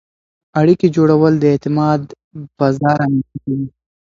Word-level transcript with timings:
اړیکې 0.59 0.87
جوړول 0.95 1.33
د 1.39 1.43
اعتماد 1.53 2.01
فضا 2.57 2.91
رامنځته 2.99 3.37
کوي. 3.43 3.67